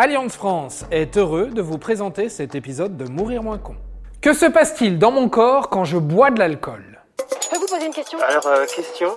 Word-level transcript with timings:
Alliance 0.00 0.36
France 0.36 0.84
est 0.92 1.16
heureux 1.16 1.48
de 1.48 1.60
vous 1.60 1.76
présenter 1.76 2.28
cet 2.28 2.54
épisode 2.54 2.96
de 2.96 3.10
Mourir 3.10 3.42
moins 3.42 3.58
con. 3.58 3.74
Que 4.20 4.32
se 4.32 4.46
passe-t-il 4.46 4.96
dans 4.96 5.10
mon 5.10 5.28
corps 5.28 5.70
quand 5.70 5.84
je 5.84 5.96
bois 5.98 6.30
de 6.30 6.38
l'alcool? 6.38 7.00
Je 7.42 7.48
peux 7.48 7.56
vous 7.56 7.66
poser 7.66 7.86
une 7.86 7.92
question? 7.92 8.16
Alors, 8.20 8.46
euh, 8.46 8.64
question? 8.64 9.16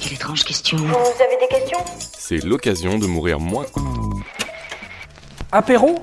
Quelle 0.00 0.14
étrange 0.14 0.42
question. 0.44 0.78
Vous 0.78 1.22
avez 1.22 1.36
des 1.38 1.48
questions? 1.48 1.80
C'est 1.98 2.42
l'occasion 2.42 2.98
de 2.98 3.06
mourir 3.06 3.40
moins 3.40 3.66
con. 3.74 3.82
Apéro? 5.52 5.96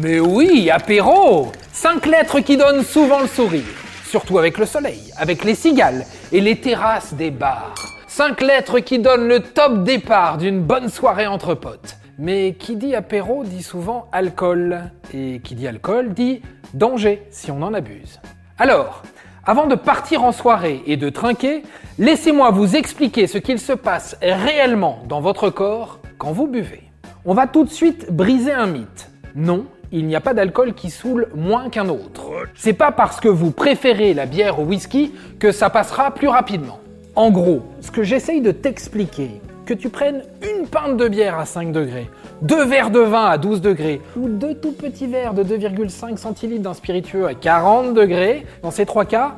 Mais 0.00 0.20
oui, 0.20 0.70
apéro 0.70 1.50
Cinq 1.72 2.06
lettres 2.06 2.38
qui 2.38 2.56
donnent 2.56 2.84
souvent 2.84 3.22
le 3.22 3.26
sourire. 3.26 3.64
Surtout 4.04 4.38
avec 4.38 4.56
le 4.58 4.66
soleil, 4.66 5.10
avec 5.16 5.42
les 5.42 5.56
cigales 5.56 6.06
et 6.30 6.40
les 6.40 6.60
terrasses 6.60 7.14
des 7.14 7.32
bars. 7.32 7.74
Cinq 8.06 8.40
lettres 8.40 8.78
qui 8.78 9.00
donnent 9.00 9.26
le 9.26 9.40
top 9.40 9.82
départ 9.82 10.38
d'une 10.38 10.60
bonne 10.60 10.88
soirée 10.88 11.26
entre 11.26 11.54
potes. 11.54 11.96
Mais 12.18 12.54
qui 12.58 12.76
dit 12.76 12.94
apéro 12.94 13.44
dit 13.44 13.62
souvent 13.62 14.06
alcool. 14.12 14.82
Et 15.12 15.40
qui 15.42 15.54
dit 15.54 15.66
alcool 15.66 16.14
dit 16.14 16.42
danger 16.74 17.22
si 17.30 17.50
on 17.50 17.62
en 17.62 17.74
abuse. 17.74 18.20
Alors, 18.58 19.02
avant 19.44 19.66
de 19.66 19.74
partir 19.74 20.24
en 20.24 20.32
soirée 20.32 20.82
et 20.86 20.96
de 20.96 21.10
trinquer, 21.10 21.62
laissez-moi 21.98 22.50
vous 22.50 22.76
expliquer 22.76 23.26
ce 23.26 23.38
qu'il 23.38 23.58
se 23.58 23.72
passe 23.72 24.16
réellement 24.22 25.00
dans 25.08 25.20
votre 25.20 25.50
corps 25.50 25.98
quand 26.18 26.32
vous 26.32 26.46
buvez. 26.46 26.82
On 27.24 27.34
va 27.34 27.46
tout 27.46 27.64
de 27.64 27.70
suite 27.70 28.12
briser 28.12 28.52
un 28.52 28.66
mythe. 28.66 29.10
Non, 29.34 29.66
il 29.92 30.06
n'y 30.06 30.16
a 30.16 30.20
pas 30.20 30.34
d'alcool 30.34 30.74
qui 30.74 30.90
saoule 30.90 31.28
moins 31.34 31.68
qu'un 31.68 31.88
autre. 31.88 32.30
C'est 32.54 32.72
pas 32.72 32.92
parce 32.92 33.20
que 33.20 33.28
vous 33.28 33.50
préférez 33.50 34.14
la 34.14 34.26
bière 34.26 34.60
au 34.60 34.64
whisky 34.64 35.12
que 35.38 35.52
ça 35.52 35.68
passera 35.70 36.12
plus 36.12 36.28
rapidement. 36.28 36.80
En 37.16 37.30
gros, 37.30 37.62
ce 37.80 37.90
que 37.90 38.02
j'essaye 38.02 38.40
de 38.40 38.50
t'expliquer, 38.50 39.40
que 39.64 39.74
tu 39.74 39.88
prennes 39.88 40.22
une 40.42 40.66
pinte 40.66 40.96
de 40.96 41.08
bière 41.08 41.38
à 41.38 41.46
5 41.46 41.72
degrés, 41.72 42.10
deux 42.42 42.64
verres 42.64 42.90
de 42.90 43.00
vin 43.00 43.26
à 43.26 43.38
12 43.38 43.60
degrés, 43.60 44.00
ou 44.16 44.28
deux 44.28 44.54
tout 44.54 44.72
petits 44.72 45.06
verres 45.06 45.34
de 45.34 45.42
2,5 45.42 46.16
centilitres 46.16 46.62
d'un 46.62 46.74
spiritueux 46.74 47.26
à 47.26 47.34
40 47.34 47.94
degrés, 47.94 48.46
dans 48.62 48.70
ces 48.70 48.86
trois 48.86 49.04
cas, 49.04 49.36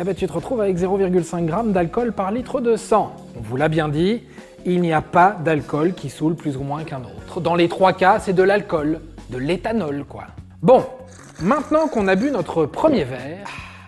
eh 0.00 0.04
ben, 0.04 0.14
tu 0.14 0.26
te 0.26 0.32
retrouves 0.32 0.60
avec 0.60 0.76
0,5 0.76 1.46
g 1.46 1.72
d'alcool 1.72 2.12
par 2.12 2.30
litre 2.30 2.60
de 2.60 2.76
sang. 2.76 3.14
On 3.36 3.40
vous 3.40 3.56
l'a 3.56 3.68
bien 3.68 3.88
dit, 3.88 4.22
il 4.64 4.80
n'y 4.80 4.92
a 4.92 5.02
pas 5.02 5.36
d'alcool 5.44 5.94
qui 5.94 6.08
saoule 6.08 6.34
plus 6.34 6.56
ou 6.56 6.62
moins 6.62 6.84
qu'un 6.84 7.00
autre. 7.00 7.40
Dans 7.40 7.54
les 7.54 7.68
trois 7.68 7.92
cas, 7.92 8.18
c'est 8.20 8.32
de 8.32 8.42
l'alcool, 8.42 9.00
de 9.30 9.38
l'éthanol 9.38 10.04
quoi. 10.08 10.24
Bon, 10.62 10.84
maintenant 11.40 11.88
qu'on 11.88 12.08
a 12.08 12.16
bu 12.16 12.30
notre 12.30 12.66
premier 12.66 13.04
verre, 13.04 13.46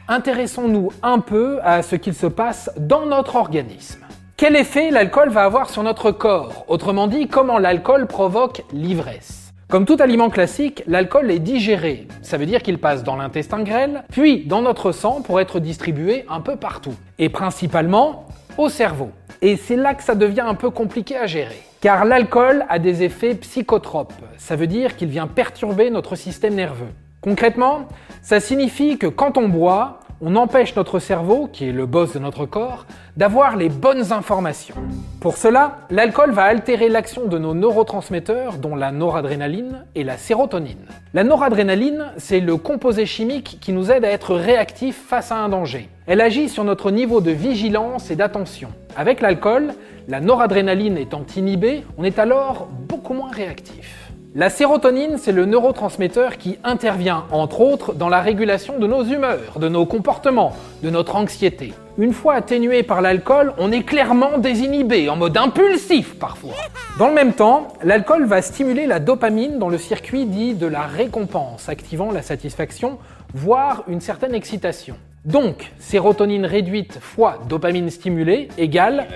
intéressons-nous 0.08 0.90
un 1.02 1.18
peu 1.20 1.58
à 1.62 1.82
ce 1.82 1.96
qu'il 1.96 2.14
se 2.14 2.26
passe 2.26 2.70
dans 2.76 3.06
notre 3.06 3.36
organisme. 3.36 4.00
Quel 4.40 4.56
effet 4.56 4.90
l'alcool 4.90 5.28
va 5.28 5.44
avoir 5.44 5.68
sur 5.68 5.82
notre 5.82 6.12
corps? 6.12 6.64
Autrement 6.66 7.08
dit, 7.08 7.28
comment 7.28 7.58
l'alcool 7.58 8.06
provoque 8.06 8.62
l'ivresse? 8.72 9.52
Comme 9.68 9.84
tout 9.84 9.98
aliment 10.00 10.30
classique, 10.30 10.82
l'alcool 10.86 11.30
est 11.30 11.40
digéré. 11.40 12.08
Ça 12.22 12.38
veut 12.38 12.46
dire 12.46 12.62
qu'il 12.62 12.78
passe 12.78 13.04
dans 13.04 13.16
l'intestin 13.16 13.62
grêle, 13.62 14.02
puis 14.10 14.46
dans 14.46 14.62
notre 14.62 14.92
sang 14.92 15.20
pour 15.20 15.40
être 15.40 15.60
distribué 15.60 16.24
un 16.30 16.40
peu 16.40 16.56
partout. 16.56 16.94
Et 17.18 17.28
principalement 17.28 18.28
au 18.56 18.70
cerveau. 18.70 19.10
Et 19.42 19.58
c'est 19.58 19.76
là 19.76 19.92
que 19.92 20.02
ça 20.02 20.14
devient 20.14 20.40
un 20.40 20.54
peu 20.54 20.70
compliqué 20.70 21.18
à 21.18 21.26
gérer. 21.26 21.60
Car 21.82 22.06
l'alcool 22.06 22.64
a 22.70 22.78
des 22.78 23.02
effets 23.02 23.34
psychotropes. 23.34 24.14
Ça 24.38 24.56
veut 24.56 24.66
dire 24.66 24.96
qu'il 24.96 25.08
vient 25.10 25.26
perturber 25.26 25.90
notre 25.90 26.16
système 26.16 26.54
nerveux. 26.54 26.88
Concrètement, 27.20 27.88
ça 28.22 28.40
signifie 28.40 28.96
que 28.96 29.06
quand 29.06 29.36
on 29.36 29.50
boit, 29.50 29.99
on 30.22 30.36
empêche 30.36 30.76
notre 30.76 30.98
cerveau, 30.98 31.48
qui 31.50 31.68
est 31.68 31.72
le 31.72 31.86
boss 31.86 32.12
de 32.12 32.18
notre 32.18 32.44
corps, 32.44 32.84
d'avoir 33.16 33.56
les 33.56 33.70
bonnes 33.70 34.12
informations. 34.12 34.74
Pour 35.20 35.38
cela, 35.38 35.78
l'alcool 35.90 36.32
va 36.32 36.44
altérer 36.44 36.90
l'action 36.90 37.24
de 37.24 37.38
nos 37.38 37.54
neurotransmetteurs, 37.54 38.58
dont 38.58 38.76
la 38.76 38.92
noradrénaline 38.92 39.84
et 39.94 40.04
la 40.04 40.18
sérotonine. 40.18 40.84
La 41.14 41.24
noradrénaline, 41.24 42.12
c'est 42.18 42.40
le 42.40 42.56
composé 42.56 43.06
chimique 43.06 43.58
qui 43.60 43.72
nous 43.72 43.90
aide 43.90 44.04
à 44.04 44.10
être 44.10 44.34
réactifs 44.34 45.02
face 45.08 45.32
à 45.32 45.36
un 45.36 45.48
danger. 45.48 45.88
Elle 46.06 46.20
agit 46.20 46.50
sur 46.50 46.64
notre 46.64 46.90
niveau 46.90 47.20
de 47.20 47.30
vigilance 47.30 48.10
et 48.10 48.16
d'attention. 48.16 48.68
Avec 48.96 49.22
l'alcool, 49.22 49.72
la 50.08 50.20
noradrénaline 50.20 50.98
étant 50.98 51.24
inhibée, 51.36 51.84
on 51.96 52.04
est 52.04 52.18
alors 52.18 52.68
beaucoup 52.70 53.14
moins 53.14 53.30
réactif. 53.30 53.99
La 54.32 54.48
sérotonine, 54.48 55.18
c'est 55.18 55.32
le 55.32 55.44
neurotransmetteur 55.44 56.38
qui 56.38 56.56
intervient, 56.62 57.24
entre 57.32 57.60
autres, 57.62 57.94
dans 57.94 58.08
la 58.08 58.20
régulation 58.20 58.78
de 58.78 58.86
nos 58.86 59.02
humeurs, 59.02 59.58
de 59.58 59.68
nos 59.68 59.86
comportements, 59.86 60.52
de 60.84 60.90
notre 60.90 61.16
anxiété. 61.16 61.74
Une 61.98 62.12
fois 62.12 62.34
atténué 62.34 62.84
par 62.84 63.00
l'alcool, 63.02 63.52
on 63.58 63.72
est 63.72 63.82
clairement 63.82 64.38
désinhibé, 64.38 65.08
en 65.08 65.16
mode 65.16 65.36
impulsif 65.36 66.16
parfois. 66.16 66.54
Dans 66.96 67.08
le 67.08 67.14
même 67.14 67.32
temps, 67.32 67.66
l'alcool 67.82 68.24
va 68.24 68.40
stimuler 68.40 68.86
la 68.86 69.00
dopamine 69.00 69.58
dans 69.58 69.68
le 69.68 69.78
circuit 69.78 70.26
dit 70.26 70.54
de 70.54 70.68
la 70.68 70.82
récompense, 70.82 71.68
activant 71.68 72.12
la 72.12 72.22
satisfaction, 72.22 72.98
voire 73.34 73.82
une 73.88 74.00
certaine 74.00 74.36
excitation. 74.36 74.94
Donc, 75.26 75.70
sérotonine 75.78 76.46
réduite 76.46 76.98
fois 76.98 77.40
dopamine 77.46 77.90
stimulée 77.90 78.48
égale 78.56 79.06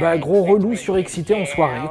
bah, 0.00 0.16
gros 0.16 0.42
relou 0.42 0.74
surexcité 0.74 1.34
en 1.34 1.44
soirée. 1.44 1.86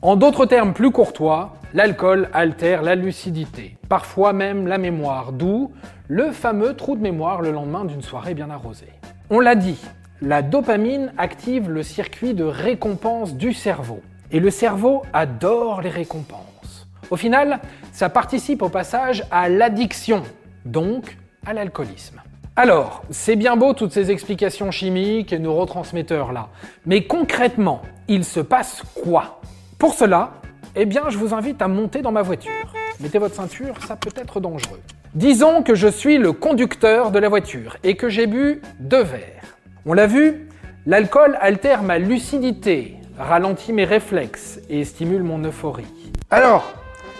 En 0.00 0.14
d'autres 0.14 0.46
termes 0.46 0.72
plus 0.72 0.92
courtois, 0.92 1.54
l'alcool 1.72 2.28
altère 2.32 2.82
la 2.82 2.94
lucidité, 2.94 3.76
parfois 3.88 4.32
même 4.32 4.68
la 4.68 4.78
mémoire, 4.78 5.32
d'où 5.32 5.72
le 6.06 6.30
fameux 6.30 6.74
trou 6.74 6.94
de 6.94 7.02
mémoire 7.02 7.42
le 7.42 7.50
lendemain 7.50 7.84
d'une 7.84 8.02
soirée 8.02 8.34
bien 8.34 8.48
arrosée. 8.48 8.92
On 9.28 9.40
l'a 9.40 9.56
dit, 9.56 9.80
la 10.22 10.42
dopamine 10.42 11.12
active 11.18 11.68
le 11.68 11.82
circuit 11.82 12.32
de 12.32 12.44
récompense 12.44 13.34
du 13.34 13.52
cerveau. 13.52 14.02
Et 14.30 14.38
le 14.38 14.50
cerveau 14.50 15.02
adore 15.12 15.82
les 15.82 15.90
récompenses. 15.90 16.86
Au 17.10 17.16
final, 17.16 17.58
ça 17.90 18.08
participe 18.08 18.62
au 18.62 18.68
passage 18.68 19.24
à 19.32 19.48
l'addiction, 19.48 20.22
donc 20.64 21.16
à 21.44 21.52
l'alcoolisme. 21.52 22.20
Alors, 22.56 23.02
c'est 23.10 23.34
bien 23.34 23.56
beau 23.56 23.72
toutes 23.72 23.92
ces 23.92 24.12
explications 24.12 24.70
chimiques 24.70 25.32
et 25.32 25.40
neurotransmetteurs 25.40 26.32
là, 26.32 26.50
mais 26.86 27.02
concrètement, 27.02 27.82
il 28.06 28.24
se 28.24 28.38
passe 28.38 28.84
quoi? 28.94 29.40
Pour 29.76 29.94
cela, 29.94 30.34
eh 30.76 30.84
bien, 30.86 31.02
je 31.08 31.18
vous 31.18 31.34
invite 31.34 31.60
à 31.62 31.66
monter 31.68 32.00
dans 32.00 32.12
ma 32.12 32.22
voiture. 32.22 32.52
Mettez 33.00 33.18
votre 33.18 33.34
ceinture, 33.34 33.74
ça 33.84 33.96
peut 33.96 34.12
être 34.16 34.38
dangereux. 34.38 34.80
Disons 35.14 35.64
que 35.64 35.74
je 35.74 35.88
suis 35.88 36.16
le 36.16 36.32
conducteur 36.32 37.10
de 37.10 37.18
la 37.18 37.28
voiture 37.28 37.76
et 37.82 37.96
que 37.96 38.08
j'ai 38.08 38.28
bu 38.28 38.62
deux 38.78 39.02
verres. 39.02 39.56
On 39.84 39.92
l'a 39.92 40.06
vu, 40.06 40.48
l'alcool 40.86 41.36
altère 41.40 41.82
ma 41.82 41.98
lucidité, 41.98 42.94
ralentit 43.18 43.72
mes 43.72 43.84
réflexes 43.84 44.60
et 44.70 44.84
stimule 44.84 45.24
mon 45.24 45.42
euphorie. 45.44 45.86
Alors, 46.30 46.72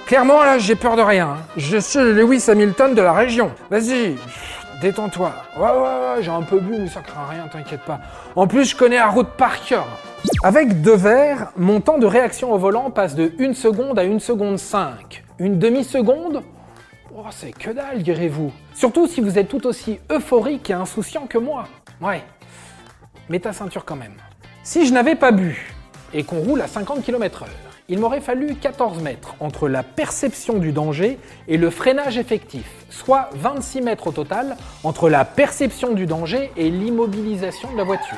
clairement 0.06 0.44
là, 0.44 0.58
j'ai 0.58 0.76
peur 0.76 0.94
de 0.94 1.02
rien. 1.02 1.30
hein. 1.30 1.42
Je 1.56 1.76
suis 1.78 1.98
le 1.98 2.12
Lewis 2.12 2.44
Hamilton 2.48 2.94
de 2.94 3.02
la 3.02 3.12
région. 3.12 3.50
Vas-y, 3.70 4.14
détends-toi. 4.80 5.32
Ouais, 5.56 5.62
ouais, 5.62 5.70
ouais, 5.70 6.22
j'ai 6.22 6.30
un 6.30 6.42
peu 6.42 6.60
bu, 6.60 6.78
mais 6.78 6.88
ça 6.88 7.00
craint 7.00 7.26
rien, 7.28 7.48
t'inquiète 7.48 7.82
pas. 7.82 8.00
En 8.36 8.46
plus, 8.46 8.64
je 8.70 8.76
connais 8.76 8.96
la 8.96 9.08
route 9.08 9.30
par 9.36 9.64
cœur. 9.64 9.86
Avec 10.42 10.82
deux 10.82 10.96
verres, 10.96 11.52
mon 11.56 11.80
temps 11.80 11.98
de 11.98 12.06
réaction 12.06 12.52
au 12.52 12.58
volant 12.58 12.90
passe 12.90 13.14
de 13.14 13.32
1 13.38 13.54
seconde 13.54 13.98
à 13.98 14.02
1 14.02 14.18
seconde 14.18 14.58
5. 14.58 15.24
Une 15.38 15.58
demi-seconde? 15.58 16.42
Oh, 17.16 17.24
c'est 17.30 17.52
que 17.52 17.70
dalle, 17.70 18.02
direz-vous. 18.02 18.52
Surtout 18.74 19.06
si 19.06 19.20
vous 19.20 19.38
êtes 19.38 19.48
tout 19.48 19.66
aussi 19.66 20.00
euphorique 20.10 20.70
et 20.70 20.74
insouciant 20.74 21.26
que 21.26 21.38
moi. 21.38 21.64
Ouais. 22.00 22.22
Mets 23.28 23.40
ta 23.40 23.52
ceinture 23.52 23.84
quand 23.84 23.96
même. 23.96 24.14
Si 24.62 24.86
je 24.86 24.92
n'avais 24.92 25.14
pas 25.14 25.30
bu 25.30 25.74
et 26.12 26.24
qu'on 26.24 26.40
roule 26.40 26.60
à 26.60 26.66
50 26.66 27.02
km/h, 27.02 27.46
il 27.88 27.98
m'aurait 27.98 28.20
fallu 28.20 28.54
14 28.54 29.02
mètres 29.02 29.34
entre 29.40 29.68
la 29.68 29.82
perception 29.82 30.58
du 30.58 30.72
danger 30.72 31.18
et 31.48 31.58
le 31.58 31.68
freinage 31.68 32.16
effectif, 32.16 32.64
soit 32.88 33.28
26 33.34 33.82
mètres 33.82 34.06
au 34.06 34.12
total 34.12 34.56
entre 34.84 35.10
la 35.10 35.24
perception 35.24 35.92
du 35.92 36.06
danger 36.06 36.50
et 36.56 36.70
l'immobilisation 36.70 37.70
de 37.72 37.76
la 37.76 37.84
voiture. 37.84 38.16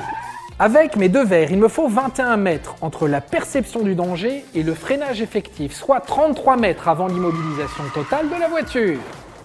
Avec 0.59 0.95
mes 0.95 1.09
deux 1.09 1.23
verres, 1.23 1.51
il 1.51 1.59
me 1.59 1.67
faut 1.67 1.87
21 1.87 2.37
mètres 2.37 2.75
entre 2.81 3.07
la 3.07 3.21
perception 3.21 3.81
du 3.81 3.93
danger 3.93 4.43
et 4.55 4.63
le 4.63 4.73
freinage 4.73 5.21
effectif, 5.21 5.73
soit 5.73 5.99
33 5.99 6.57
mètres 6.57 6.87
avant 6.87 7.07
l'immobilisation 7.07 7.83
totale 7.93 8.29
de 8.29 8.39
la 8.39 8.47
voiture. 8.47 8.99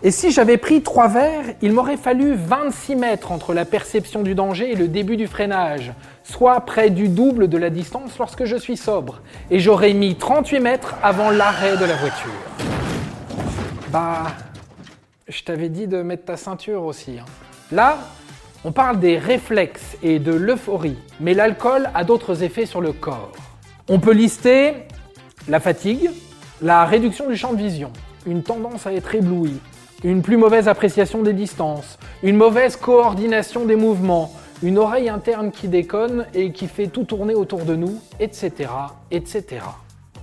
Et 0.05 0.11
si 0.11 0.33
j'avais 0.33 0.57
pris 0.57 0.83
trois 0.83 1.07
verres, 1.07 1.55
il 1.63 1.73
m'aurait 1.73 1.97
fallu 1.97 2.35
26 2.35 2.97
mètres 2.97 3.31
entre 3.31 3.55
la 3.55 3.65
perception 3.65 4.23
du 4.23 4.35
danger 4.35 4.73
et 4.73 4.75
le 4.75 4.89
début 4.89 5.17
du 5.17 5.29
freinage, 5.29 5.93
soit 6.25 6.61
près 6.63 6.91
du 6.91 7.09
double 7.09 7.47
de 7.49 7.57
la 7.57 7.71
distance 7.71 8.19
lorsque 8.19 8.45
je 8.45 8.57
suis 8.57 8.77
sobre. 8.77 9.21
Et 9.53 9.61
j'aurais 9.61 9.93
mis 9.93 10.17
38 10.17 10.59
mètres 10.59 10.97
avant 11.05 11.31
l'arrêt 11.31 11.77
de 11.77 11.85
la 11.85 11.95
voiture. 11.95 12.33
Bah, 13.93 14.25
je 15.29 15.41
t'avais 15.45 15.69
dit 15.69 15.87
de 15.87 16.03
mettre 16.03 16.25
ta 16.25 16.37
ceinture 16.37 16.83
aussi. 16.83 17.19
hein. 17.21 17.25
Là, 17.71 17.99
on 18.65 18.73
parle 18.73 18.99
des 18.99 19.19
réflexes 19.19 19.97
et 20.03 20.19
de 20.19 20.33
l'euphorie, 20.35 20.99
mais 21.21 21.33
l'alcool 21.33 21.89
a 21.95 22.03
d'autres 22.03 22.43
effets 22.43 22.67
sur 22.67 22.81
le 22.81 22.93
corps. 22.93 23.31
On 23.89 24.01
peut 24.01 24.13
lister 24.13 24.75
la 25.47 25.61
fatigue, 25.61 26.11
la 26.61 26.85
réduction 26.87 27.29
du 27.29 27.37
champ 27.37 27.53
de 27.53 27.59
vision, 27.59 27.93
une 28.27 28.43
tendance 28.43 28.87
à 28.87 28.93
être 28.93 29.15
ébloui, 29.15 29.61
une 30.05 30.23
plus 30.23 30.37
mauvaise 30.37 30.69
appréciation 30.69 31.23
des 31.23 31.33
distances, 31.33 31.99
une 32.23 32.37
mauvaise 32.37 32.77
coordination 32.77 33.65
des 33.65 33.77
mouvements, 33.77 34.33
une 34.63 34.79
oreille 34.79 35.09
interne 35.09 35.51
qui 35.51 35.69
déconne 35.69 36.27
et 36.35 36.53
qui 36.53 36.67
fait 36.69 36.87
tout 36.87 37.05
tourner 37.05 37.35
autour 37.35 37.65
de 37.65 37.75
nous, 37.75 37.99
etc., 38.21 38.71
etc. 39.11 39.61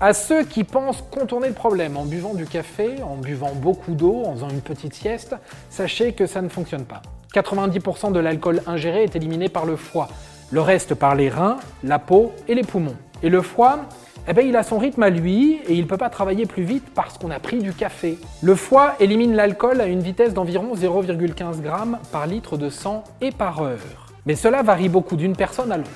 À 0.02 0.14
ceux 0.14 0.44
qui 0.44 0.64
pensent 0.64 1.04
contourner 1.12 1.50
le 1.50 1.54
problème 1.54 1.98
en 1.98 2.06
buvant 2.06 2.34
du 2.34 2.46
café, 2.46 3.02
en 3.04 3.18
buvant 3.18 3.52
beaucoup 3.54 3.94
d'eau, 3.94 4.24
en 4.26 4.34
faisant 4.34 4.50
une 4.50 4.62
petite 4.62 4.94
sieste, 4.94 5.36
sachez 5.70 6.14
que 6.14 6.26
ça 6.26 6.42
ne 6.42 6.48
fonctionne 6.48 6.86
pas. 6.86 7.02
90% 7.34 8.12
de 8.14 8.20
l'alcool 8.20 8.62
ingéré 8.66 9.04
est 9.04 9.16
éliminé 9.16 9.50
par 9.50 9.66
le 9.66 9.76
foie, 9.76 10.08
le 10.52 10.62
reste 10.62 10.96
par 10.96 11.16
les 11.16 11.30
reins, 11.30 11.58
la 11.84 12.00
peau 12.00 12.32
et 12.48 12.56
les 12.56 12.64
poumons. 12.64 12.96
Et 13.24 13.30
le 13.30 13.42
foie, 13.42 13.82
eh 14.28 14.34
ben, 14.34 14.48
il 14.48 14.56
a 14.56 14.64
son 14.64 14.78
rythme 14.78 15.04
à 15.04 15.10
lui 15.10 15.60
et 15.68 15.74
il 15.74 15.82
ne 15.82 15.88
peut 15.88 15.98
pas 15.98 16.10
travailler 16.10 16.46
plus 16.46 16.64
vite 16.64 16.86
parce 16.94 17.18
qu'on 17.18 17.32
a 17.32 17.40
pris 17.40 17.60
du 17.60 17.74
café. 17.74 18.18
Le 18.42 18.56
foie 18.56 18.96
élimine 19.00 19.36
l'alcool 19.36 19.82
à 19.82 19.86
une 19.86 20.02
vitesse 20.02 20.34
d'environ 20.34 20.76
0,15 20.76 21.64
g 21.64 21.70
par 22.12 22.28
litre 22.28 22.58
de 22.58 22.70
sang 22.70 23.04
et 23.22 23.32
par 23.32 23.62
heure. 23.62 24.08
Mais 24.26 24.36
cela 24.36 24.62
varie 24.62 24.90
beaucoup 24.90 25.16
d'une 25.16 25.36
personne 25.36 25.72
à 25.72 25.78
l'autre. 25.78 25.90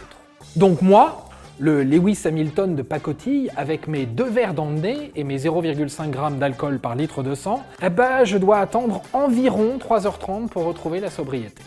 Donc 0.56 0.82
moi, 0.82 1.30
le 1.60 1.84
Lewis 1.84 2.20
Hamilton 2.26 2.76
de 2.76 2.82
pacotille, 2.82 3.50
avec 3.56 3.88
mes 3.88 4.06
deux 4.06 4.30
verres 4.30 4.54
dans 4.54 4.72
et 4.84 5.24
mes 5.24 5.38
0,5 5.38 6.12
g 6.12 6.38
d'alcool 6.40 6.80
par 6.80 6.96
litre 6.96 7.22
de 7.22 7.36
sang, 7.36 7.64
eh 7.82 7.90
ben, 7.90 8.24
je 8.24 8.38
dois 8.38 8.58
attendre 8.58 9.02
environ 9.14 9.78
3h30 9.78 10.48
pour 10.48 10.66
retrouver 10.66 11.00
la 11.00 11.10
sobriété. 11.10 11.64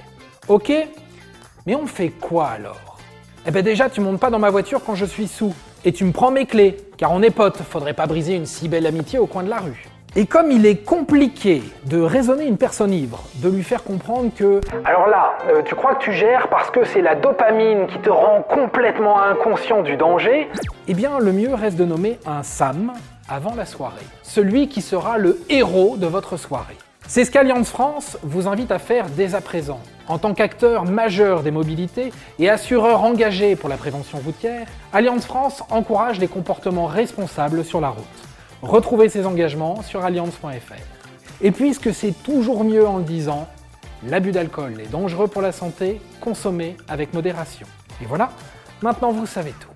Ok? 0.48 0.72
Mais 1.66 1.74
on 1.74 1.86
fait 1.86 2.10
quoi 2.10 2.48
alors? 2.48 2.98
Eh 3.46 3.52
ben 3.52 3.62
déjà, 3.62 3.88
tu 3.88 4.00
montes 4.00 4.18
pas 4.18 4.30
dans 4.30 4.40
ma 4.40 4.50
voiture 4.50 4.82
quand 4.84 4.96
je 4.96 5.04
suis 5.04 5.28
sous, 5.28 5.54
et 5.86 5.92
tu 5.92 6.04
me 6.04 6.10
prends 6.10 6.32
mes 6.32 6.46
clés, 6.46 6.76
car 6.98 7.12
on 7.12 7.22
est 7.22 7.30
potes, 7.30 7.58
faudrait 7.58 7.94
pas 7.94 8.06
briser 8.06 8.34
une 8.34 8.44
si 8.44 8.68
belle 8.68 8.86
amitié 8.86 9.20
au 9.20 9.26
coin 9.26 9.44
de 9.44 9.48
la 9.48 9.58
rue. 9.58 9.86
Et 10.16 10.26
comme 10.26 10.50
il 10.50 10.66
est 10.66 10.84
compliqué 10.84 11.62
de 11.84 12.00
raisonner 12.00 12.46
une 12.46 12.56
personne 12.56 12.92
ivre, 12.92 13.22
de 13.36 13.48
lui 13.48 13.62
faire 13.62 13.84
comprendre 13.84 14.30
que 14.34 14.60
alors 14.84 15.06
là, 15.06 15.38
euh, 15.48 15.62
tu 15.64 15.76
crois 15.76 15.94
que 15.94 16.02
tu 16.02 16.12
gères 16.12 16.48
parce 16.48 16.70
que 16.70 16.84
c'est 16.84 17.02
la 17.02 17.14
dopamine 17.14 17.86
qui 17.86 17.98
te 17.98 18.10
rend 18.10 18.42
complètement 18.42 19.20
inconscient 19.20 19.82
du 19.82 19.96
danger, 19.96 20.48
eh 20.88 20.94
bien 20.94 21.20
le 21.20 21.32
mieux 21.32 21.54
reste 21.54 21.76
de 21.76 21.84
nommer 21.84 22.18
un 22.26 22.42
Sam 22.42 22.92
avant 23.28 23.54
la 23.54 23.66
soirée, 23.66 24.06
celui 24.22 24.68
qui 24.68 24.82
sera 24.82 25.18
le 25.18 25.38
héros 25.48 25.96
de 25.96 26.06
votre 26.06 26.36
soirée. 26.36 26.78
C'est 27.08 27.24
ce 27.24 27.30
qu'Alliance 27.30 27.70
France 27.70 28.18
vous 28.24 28.48
invite 28.48 28.72
à 28.72 28.80
faire 28.80 29.08
dès 29.08 29.36
à 29.36 29.40
présent. 29.40 29.80
En 30.08 30.18
tant 30.18 30.34
qu'acteur 30.34 30.84
majeur 30.84 31.44
des 31.44 31.52
mobilités 31.52 32.12
et 32.40 32.50
assureur 32.50 33.04
engagé 33.04 33.54
pour 33.54 33.68
la 33.68 33.76
prévention 33.76 34.18
routière, 34.18 34.66
Alliance 34.92 35.24
France 35.24 35.62
encourage 35.70 36.18
les 36.18 36.26
comportements 36.26 36.86
responsables 36.86 37.64
sur 37.64 37.80
la 37.80 37.90
route. 37.90 38.04
Retrouvez 38.60 39.08
ces 39.08 39.24
engagements 39.24 39.82
sur 39.82 40.04
alliance.fr. 40.04 40.74
Et 41.40 41.52
puisque 41.52 41.94
c'est 41.94 42.14
toujours 42.24 42.64
mieux 42.64 42.86
en 42.86 42.98
le 42.98 43.04
disant, 43.04 43.46
l'abus 44.04 44.32
d'alcool 44.32 44.80
est 44.80 44.90
dangereux 44.90 45.28
pour 45.28 45.42
la 45.42 45.52
santé, 45.52 46.00
consommez 46.20 46.76
avec 46.88 47.14
modération. 47.14 47.68
Et 48.02 48.06
voilà, 48.06 48.30
maintenant 48.82 49.12
vous 49.12 49.26
savez 49.26 49.52
tout. 49.52 49.75